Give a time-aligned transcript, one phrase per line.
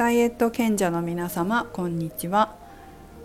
[0.00, 2.56] ダイエット賢者の皆様こんにちは。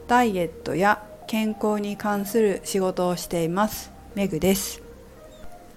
[0.09, 4.81] ダイエットや健康に関する仕事をしていますメグです。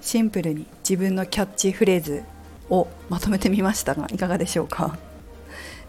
[0.01, 2.25] シンプルに自分のキャッチフレーズ
[2.69, 4.99] をまとめてみましたがいかがでしょうか？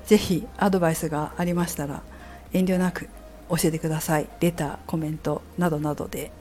[0.06, 2.04] ぜひアドバイスがありましたら
[2.54, 3.10] 遠慮なく
[3.50, 4.30] 教えてください。
[4.42, 6.32] レターコメントなどなどで。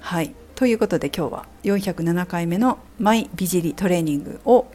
[0.00, 0.34] はい。
[0.54, 4.66] ということで今日は407回目のマイ美尻トレーニングを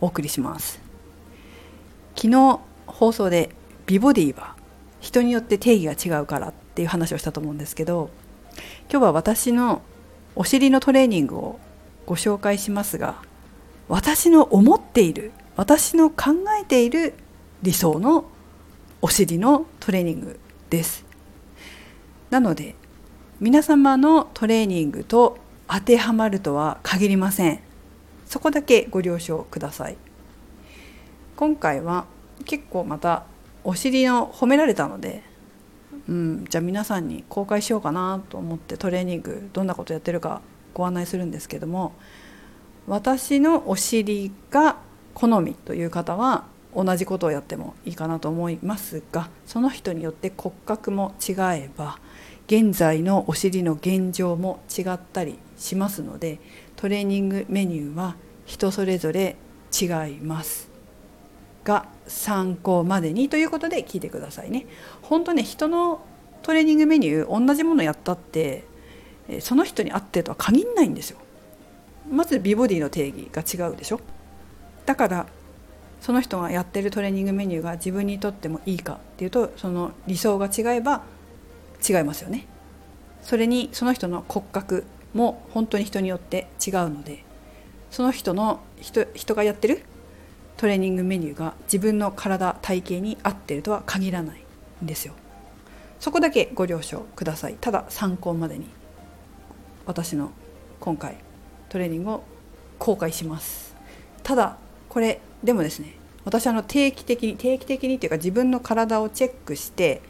[0.00, 0.80] お送りします。
[2.20, 3.48] 昨日放送で
[3.86, 4.54] 美ボディは
[5.00, 8.10] 人によって定義が違うからっていう話をしたと思うんですけど
[8.90, 9.80] 今日は私の
[10.36, 11.60] お尻のトレーニングを
[12.04, 13.14] ご紹介しますが
[13.88, 17.14] 私の思っている私の考えている
[17.62, 18.26] 理想の
[19.00, 21.06] お尻のトレーニングです。
[22.28, 22.74] なので
[23.40, 27.60] 皆様のトレーニングと当てはまるとは限りません。
[28.26, 29.96] そこだけご了承ください。
[31.40, 32.04] 今回は
[32.44, 33.24] 結構また
[33.64, 35.22] お尻の褒められたので、
[36.08, 40.40] うん、じゃあ皆さんに公開しようかなと思ってトレーニングどんなことやってるか
[40.74, 41.92] ご案内するんですけども
[42.86, 44.76] 私のお尻が
[45.14, 51.98] 好みという方は同じことをやってもいいかなと思いますがその人によって骨格も違えば
[52.46, 56.38] 現在のお尻の現状も違ったりしますので
[56.76, 58.16] トレーニングメニューは
[58.46, 59.36] 人それぞれ
[59.78, 60.70] 違います。
[61.62, 64.66] が参考までにということで聞いてくださいね。
[65.02, 66.04] 本当ね人の
[66.42, 68.64] トレーニングメニュー同じものやったって
[69.40, 71.18] その人に合ってとは限らないんですよ。
[72.10, 74.00] まず美ボディの定義が違うでしょ
[74.84, 75.26] だから
[76.00, 81.02] その人がやってるトレーニングメニューが自分にとってもいいかっていうとその理想が違えば
[81.88, 82.46] 違いますよね。
[83.22, 87.22] それにその人の骨格も本当に人によって違うので
[87.90, 89.82] その人の人人がやってる
[90.60, 94.44] トレーニングメニューが自分の体体型に合ってるとは限らない
[94.84, 95.14] んですよ。
[95.98, 97.56] そこだけご了承ください。
[97.58, 98.66] ただ参考までに
[99.86, 100.32] 私の
[100.78, 101.16] 今回
[101.70, 102.24] トレーニングを
[102.78, 103.74] 公開します。
[104.22, 104.58] ただ
[104.90, 105.94] これでもですね
[106.26, 110.02] 私あの定期的に定期的にっていうか自分の体をチェックして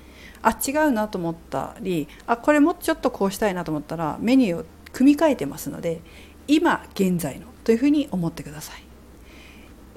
[0.43, 6.01] あ違うなと思ったりあこれもうちょっとこうしたいなと思ったらメニューを組み替えてますので
[6.49, 8.90] 今現在のというふうに思ってください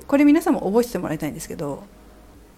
[0.08, 1.84] これ皆さんも覚えててもらいたいんですけど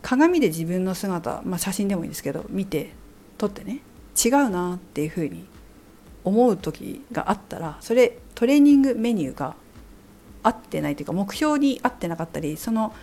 [0.02, 2.92] 鏡で自分の姿、まあ、写真でもいいんですけど見て
[3.38, 3.80] 撮ってね
[4.24, 5.46] 違うなっていうふうに
[6.24, 9.56] 思う時があったらそれトレーニングメニューが
[10.44, 12.94] 合ってないというか目標に合ってなかったりその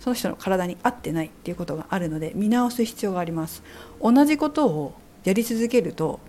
[0.00, 3.62] その人の体に合ってないっていうことがあるので見直す必要があります。
[4.02, 4.94] 同じことを
[5.24, 6.20] やり続けると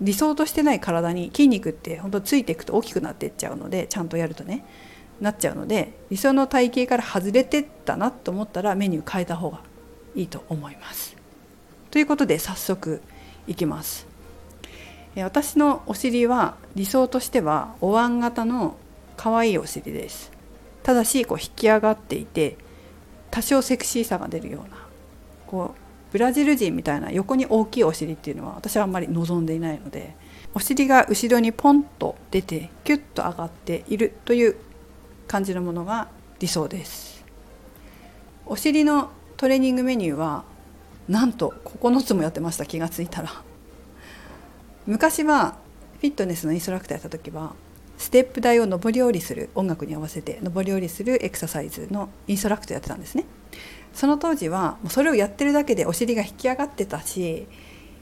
[0.00, 4.64] 理想としてない体に筋肉って本当ついていくと大きくなっていっちゃうのでちゃんとやるとね。
[5.20, 9.60] なっちゃうので理想の体型から外れてったなと思ったらメニュー変えた方が
[10.14, 11.16] いいと思います。
[11.90, 13.02] ということで早速
[13.46, 14.06] いきます。
[15.16, 18.76] 私のお尻は理想としてはお椀型の
[19.16, 20.30] 可愛いお尻です。
[20.82, 22.56] ただしこう引き上がっていて
[23.30, 24.76] 多少セクシーさが出るような
[25.46, 25.80] こう
[26.12, 30.14] ブラジル人みたいな横に大きいお尻っていうのは私はあんまり望んでいないので
[30.54, 34.56] お尻が後ろにポンと出てキュッと上がっているという
[35.28, 37.24] 感じのものが理想です。
[38.46, 40.44] お尻のトレーニングメニューは
[41.08, 43.30] なんと9つもやってました気がついたら。
[44.86, 45.56] 昔は
[46.00, 47.54] フィットネスのインストラクターやった時は
[47.98, 53.24] ステップ台を上り下りする音楽に合わせて上り下りするエクササイズのインストラクターやってたんですね。
[53.92, 57.46] その当時はそれをやってるだけでお尻が引き上がってたし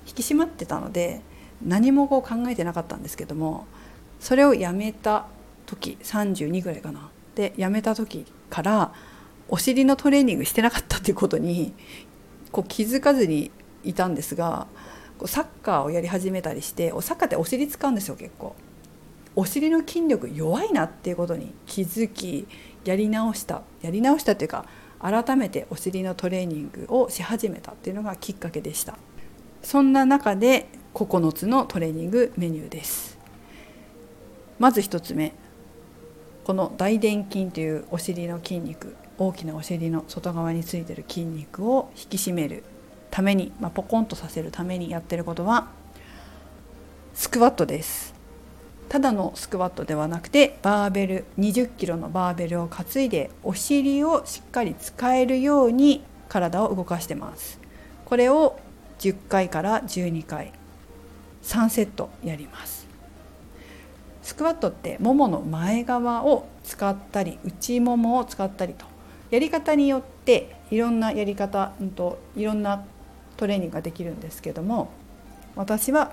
[0.07, 1.23] 引き締まってたので
[1.65, 3.67] 何もこう考えてなかったんですけども
[4.19, 5.27] それをやめた
[5.67, 7.11] 時32ぐらいかな。
[7.35, 8.93] で辞めた時から
[9.49, 11.75] お尻のトレーニングしてなかったっていうことに
[12.53, 13.51] こう気づかずに
[13.83, 14.67] いたんですが
[15.27, 18.55] サッカーをやり始めたりしてサッカーってお尻使うんですよ結構。
[19.37, 22.47] お尻の筋力弱いなっていうことに気づき
[22.85, 23.63] やり直した。
[23.83, 24.65] やり直したっていうか
[25.01, 28.97] 改めてお尻のトレーニングをし始めたっていうのがきっかけでした。
[29.63, 33.19] そんな中で9つのトレーニングメニューです。
[34.59, 35.33] まず1つ目
[36.45, 42.65] この大臀筋というお尻の筋肉大きなお尻の外側についてる筋肉を引き締める
[43.11, 45.69] ために、まあ、ポコンとさせるためにやってることは
[47.15, 48.13] スクワットです。
[48.91, 57.59] ただのスクワットではなくてバーベル20キロのバーベルを担いでお尻をしっかり使えるように体を動かしてます。
[58.05, 58.59] これを
[58.99, 60.53] 10回から12回
[61.43, 62.84] 3セットやります。
[64.25, 68.87] スクワットってももの前側を使ったり内ももを使ったりと。
[69.31, 72.85] やり方によっていろんなやり方、といろんな
[73.37, 74.91] トレーニングができるんですけども
[75.57, 76.13] 私は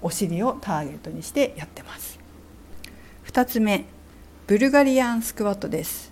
[0.00, 2.18] お尻をターゲットにしてやってます。
[3.26, 3.84] 2つ目
[4.46, 6.10] ブルガリアンスクワットです。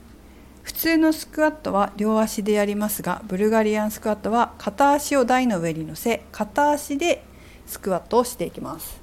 [0.63, 7.25] 普通のスクワットは両足でやりますがブルガリアンスクワットは片足を台の上に乗せ片足で
[7.67, 9.01] スクワットをしていきます。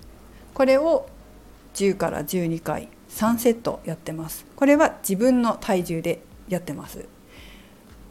[0.53, 1.07] これを
[1.79, 7.05] 10から12回3セットやってますこれは自分の体重でやってます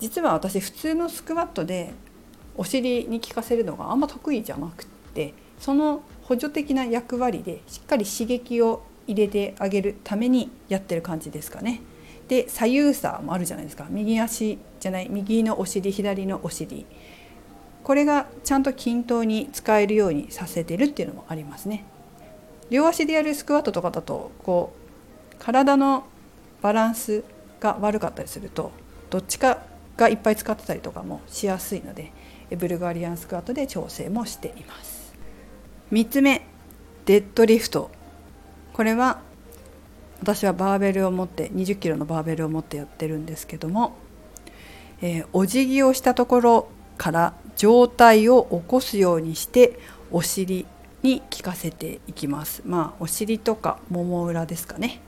[0.01, 1.93] 実は私普通のスクワットで
[2.57, 11.81] お尻に効かせるのがあんま得意じゃなくってその補助的な役割でしっかり刺激を入れてあげるためにやってる感じですかね。
[12.29, 16.85] で左右差もあるじゃないですか右足じゃない右のお尻左のお尻
[17.83, 21.85] これがちゃんと均等に使えるようにさせてるっていうのもありますね。
[22.71, 24.73] 両足でやるスクワットとかだとこ
[25.33, 26.05] う体の
[26.63, 27.25] バランス
[27.61, 28.73] が悪かったりすると
[29.11, 29.63] どっちか
[29.97, 32.13] がいっぱい使ってたりとかもしやすいので
[32.57, 35.15] ブルガリアンスクワットで調整もしています。
[35.93, 36.47] 3つ目
[37.07, 37.91] デッドリフト。
[38.73, 39.21] これは
[40.21, 43.97] 私はバーベルを持って20キロのバーベルを持ってやってるんですけども、
[45.01, 49.79] えー、お辞儀をしたところから上体を起こすようにして
[50.11, 50.67] お尻
[51.03, 52.63] に効かせていきます。
[52.65, 55.01] まあお尻とかもも裏ですかね。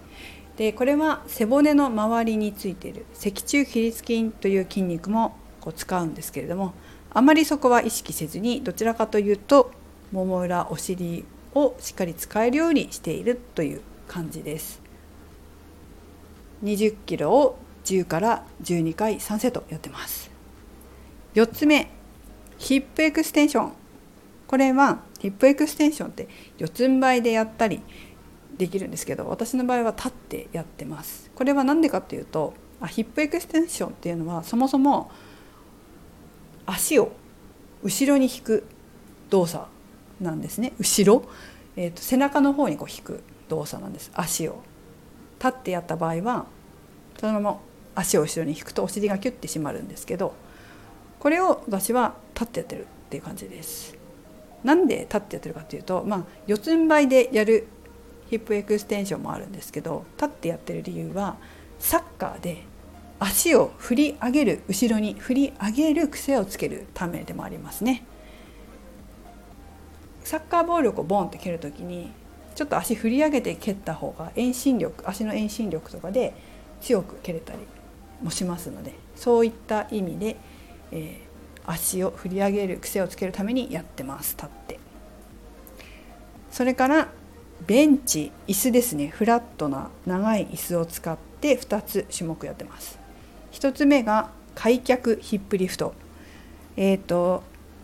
[0.56, 3.06] でこれは背骨の周りについている。
[3.14, 6.74] 脊柱起立筋という筋肉もこう使うんですけれども
[7.10, 9.72] あまりそこは意識せずにどちらかというと
[10.12, 14.80] もも裏お尻をしっかり使えるようにしているという感じです。
[16.64, 20.30] 20キロを10から12回3セットやってます。
[21.34, 21.90] 4つ目
[22.58, 23.72] ヒップエクステンション。
[24.46, 26.28] これはヒップエクステンションって
[26.58, 27.80] 四つん這いでやったり
[28.56, 31.30] できるんですけど私の場合は立ってやってます。
[31.34, 35.10] これは何でかっていうとあヒップエクステンションっていうのはそもそも
[36.66, 37.12] 足を
[37.82, 38.64] 後ろに引く
[39.28, 39.66] 動作
[40.20, 40.72] なんですね。
[40.78, 41.24] 後ろ、
[41.76, 44.10] えーと、背中の方にこう引く動作なんです。
[44.14, 44.62] 足を。
[45.40, 46.46] 立ってやった場合は
[47.18, 47.60] そのまま
[47.94, 50.34] 足を後ろに引くとお尻がキュッて締まるんですけど
[51.18, 53.99] これを私は立ってやってるっていう感じです。
[54.64, 57.66] なんで立ってやってるかっていうと、まあ、四つん這いでやる
[58.28, 61.36] ヒップエクステンションもあるんですけど立ってやってる理由は
[61.78, 62.62] サッカーで
[63.18, 68.04] 足を振り上げる後ろに振り上げる癖をつけるためでもありますね。
[70.24, 72.12] サッカーボールをボンって蹴る時に
[72.54, 76.34] ちょっと足振り上げて蹴った方が遠心力足の遠心力とかで
[76.80, 77.58] 強く蹴れたり
[78.22, 80.36] もしますのでそういった意味で、
[80.92, 81.29] えー、
[81.66, 84.36] 足を振り上げる癖をつけるためにやってます。
[84.36, 84.80] 立って。
[86.50, 87.08] それから
[87.66, 89.08] ベンチ椅子ですね。
[89.08, 92.98] フラットな長い椅子を使って2つ種目やってます。
[93.52, 95.94] 1つ目が開脚ヒップリフト。
[96.76, 97.42] えっ、ー、と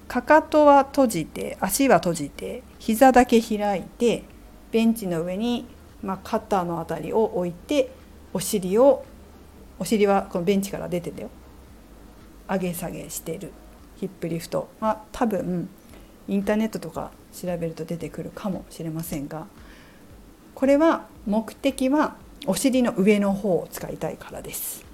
[0.08, 4.24] かかとは閉じて足は閉じて膝だけ開いて
[4.70, 5.66] ベンチの上に、
[6.02, 7.90] まあ、肩の辺りを置いて
[8.32, 9.04] お尻を
[9.78, 11.30] お尻はこのベンチから出てたよ。
[12.48, 13.52] 上げ下げしてる。
[13.96, 14.68] ヒップリフト。
[14.80, 15.68] まあ多分
[16.28, 19.46] インターネットとか調べると出てくるかもしれませんが
[20.54, 22.16] これは目的は
[22.46, 24.84] お尻の上の方を使いたいからです。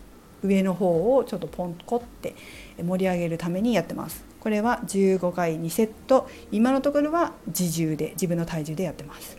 [0.42, 2.34] 上の方をちょっとポンコって
[2.82, 4.24] 盛り上げるためにやってます。
[4.40, 6.28] これは15回2セット。
[6.50, 9.38] 今のところは自重で自分の体重でやってます。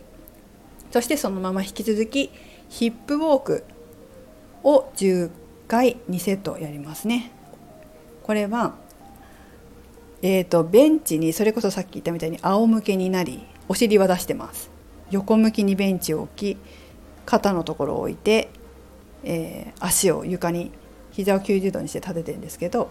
[0.90, 2.30] そしてそのまま引き続き
[2.70, 3.64] ヒップウォーク
[4.62, 5.30] を10
[5.68, 7.32] 回2セットやりますね。
[8.22, 8.74] これは
[10.26, 14.70] えーと、ベンチにそれこそさっき言ったみたいに仰向けになりお尻は出してます。
[15.10, 16.56] 横向きにベンチを置き
[17.26, 18.48] 肩のところを置いて、
[19.22, 20.70] えー、足を床に
[21.12, 22.90] 膝を90度にして立ててるんですけど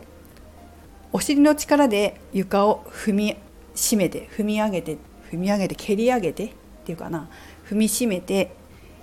[1.12, 3.36] お尻の力で床を踏み
[3.74, 4.98] しめて踏み上げて
[5.32, 6.52] 踏み上げて蹴り上げてっ
[6.86, 7.30] ていうかな
[7.68, 8.56] 踏みしめて、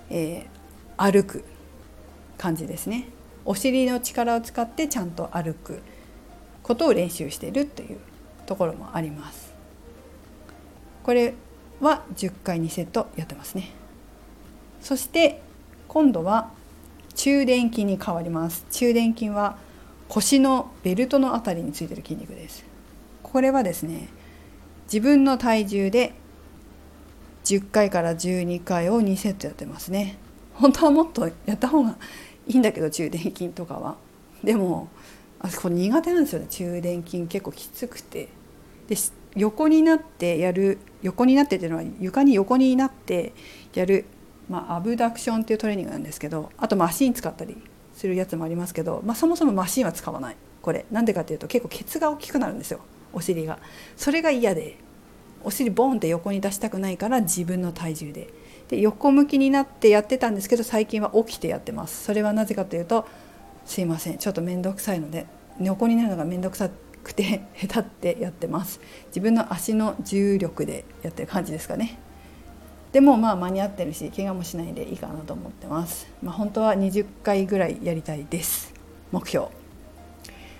[0.09, 1.43] えー、歩く
[2.37, 3.09] 感じですね。
[3.43, 5.81] お尻の力を使ってちゃんと歩く
[6.63, 7.99] ことを練習しているという
[8.45, 9.51] ところもあります。
[11.03, 11.33] これ
[11.79, 13.71] は10回2セットやってますね。
[14.81, 15.41] そして
[15.87, 16.51] 今度は
[17.15, 18.65] 中殿筋に変わります。
[18.71, 19.57] 中殿筋は
[20.07, 22.65] 腰のベルトのあたりについてる筋肉です。
[23.23, 24.09] これはですね
[24.85, 26.13] 自分の体重で
[27.45, 30.17] 10回から12回を2セットやってますね。
[30.53, 31.97] 本当はもっとやった方が
[32.47, 33.95] いいんだけど中殿筋とかは。
[34.43, 34.89] でも
[35.43, 36.47] あそこ苦手なんですよね。
[36.49, 38.29] 中殿筋結構きつくて。
[38.87, 38.95] で
[39.35, 43.33] 横になってやる横になってっていうのは床に横になって
[43.73, 44.05] やる
[44.51, 47.55] まあ、アブダクションっていうトレーニングなんですけどあとマシン使ったり
[47.93, 50.35] するやつもありますけど、まあ、そもそもマシンは使わない。
[50.61, 50.85] これ。
[50.91, 52.81] なんでかっていうと結構ケツが大きくなるんですよ。
[53.13, 53.59] お尻が。
[53.95, 54.77] それが嫌で。
[55.43, 58.27] お尻ボンって横に出したくないから自分の体重で。
[58.67, 62.03] で横向きになってやってたんですけど最近は起きてやってます。
[62.03, 63.07] それはなぜかというと
[63.65, 64.17] すいません。
[64.17, 65.25] ちょっと面倒くさいので
[65.59, 66.69] 横になるのが面倒くさ
[67.03, 68.79] くて 下手ってやってます。
[69.07, 71.97] 自分の足の重力でやってる感じですかね。
[72.91, 76.07] でもまあ間に合ってるし怪我もしないでいいかなと思ってます。
[76.21, 78.73] まあ、本当は20回ぐらいやりたいです。
[79.11, 79.47] 目標。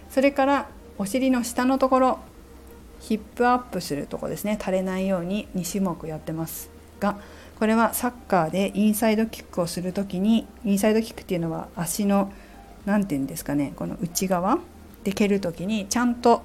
[0.09, 2.19] それからお尻の下のところ
[2.99, 4.57] ヒップアップするとこですね。
[4.59, 6.69] 垂れないように2種目やってます。
[7.01, 7.17] が
[7.59, 12.31] これはサッカーでインサイドキックをする時にインサイドキックっていうのは足の
[12.85, 14.59] 何て言うんですかねこの内側
[15.03, 16.43] で蹴る時にちゃんと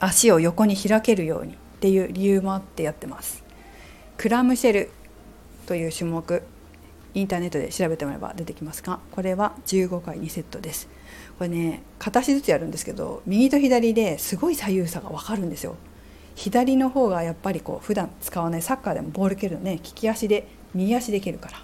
[0.00, 3.42] 足を横に開けるようにっていう理由もあってやってます。
[4.16, 4.90] クラムシェル
[5.66, 6.42] という種目
[7.14, 10.88] インターネットで調べてもらえば出てきますがこれは15回2セットです。
[11.38, 15.76] これね片足ずつやるんですけど右と左ですごい左右差が分かるんですよ。
[16.34, 21.58] 左の方がやっぱりこう普段使わないサッカーでもボール蹴るのね利き足で右足で蹴るから。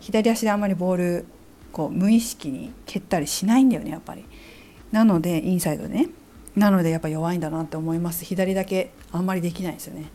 [0.00, 1.26] 左足であんまりボール
[1.72, 4.24] こう無意識に蹴ったりしないんだよねやっぱり。
[4.92, 6.08] なのでインサイドね。
[6.56, 8.24] なのでやっぱ弱いんだなって思います。
[8.24, 10.10] 左だけあんまりできないんですよね。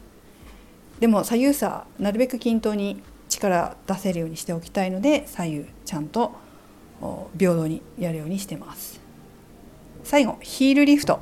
[0.99, 6.33] でも左右差なるべく均等に力出せるようにしておきたいので左右ちゃんと
[7.37, 8.99] 平等にやるようにしてます。
[10.03, 11.19] 最後ヒールリフト。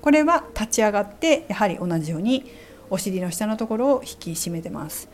[0.00, 2.44] これは立ち上がってやはり同じように
[2.90, 5.08] お尻の下のところを引き締めてます。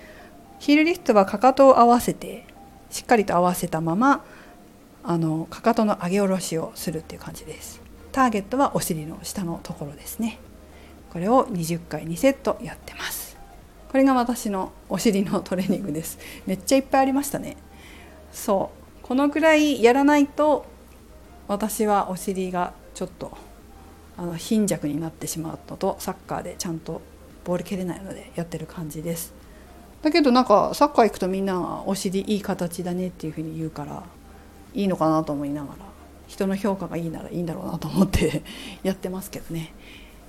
[0.58, 2.46] ヒールリフトはかかとを合わせて
[2.90, 4.24] しっかりと合わせたまま
[5.10, 7.80] あのかかとの上げ下ろしをするっていう感じです。
[8.12, 10.38] ターゲットはお尻の下のところですね。
[11.10, 13.38] これを20回2セットやってます。
[13.90, 16.18] これが私のお尻のトレーニングです。
[16.44, 17.56] めっちゃいっぱいありましたね。
[18.34, 18.70] そ
[19.02, 19.06] う。
[19.06, 20.66] このくらいやらないと
[21.46, 23.34] 私はお尻がちょっと
[24.18, 27.00] あの貧弱になってしまうのとサッカーでちゃんと
[27.46, 29.32] ボール蹴れないのでやってる感じです。
[30.02, 34.02] だけどなんかサッカー行くとみんなお尻いい形だねっていうふうに言うから
[34.74, 35.88] いいのかなと思いながら
[36.26, 38.42] 人の評価がいいならいいんだろうなと思って
[38.82, 39.72] やってますけどね、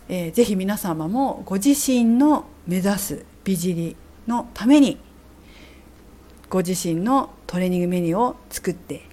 [0.08, 3.96] えー、ぜひ皆様もご自身の目指す美尻
[4.27, 4.98] のために
[6.50, 9.03] ご自身のトレーニングメニューを作って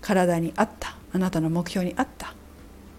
[0.00, 2.34] 体に合ったあなたの目標に合った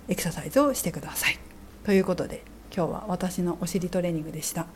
[0.07, 1.39] エクササイズをしてください。
[1.83, 2.43] ということで
[2.75, 4.67] 今日は私のお尻トレーニングでした。